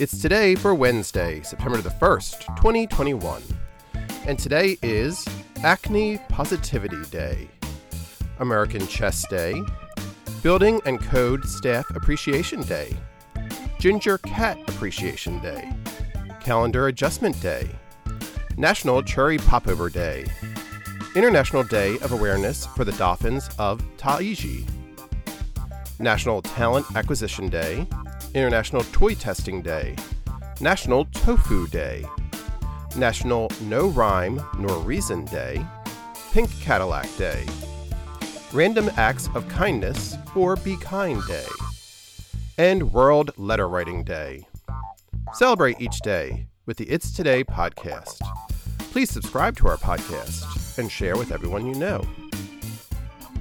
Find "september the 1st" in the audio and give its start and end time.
1.42-2.56